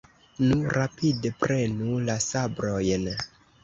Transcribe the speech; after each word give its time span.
Nu, 0.45 0.57
rapide, 0.77 1.33
prenu 1.45 2.01
la 2.09 2.19
sabrojn! 2.33 3.11